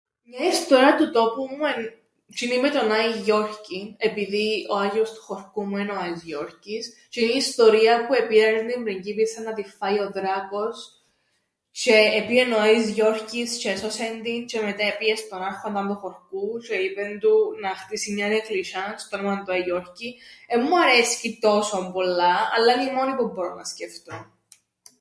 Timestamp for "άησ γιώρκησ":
5.99-6.95, 12.59-13.57